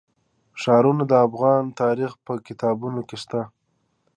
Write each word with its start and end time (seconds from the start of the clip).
ښارونه 0.61 1.03
د 1.07 1.13
افغان 1.27 1.63
تاریخ 1.81 2.11
په 2.25 2.33
کتابونو 2.47 2.99
کې 3.07 3.17
شته. 3.23 3.41